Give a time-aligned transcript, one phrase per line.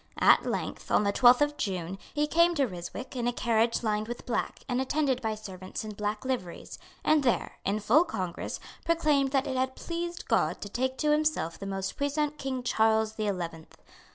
[0.19, 4.07] At length, on the twelfth of June, he came to Ryswick in a carriage lined
[4.07, 9.29] with black and attended by servants in black liveries, and there, in full congress, proclaimed
[9.29, 13.27] that it had pleased God to take to himself the most puissant King Charles the
[13.27, 13.77] Eleventh.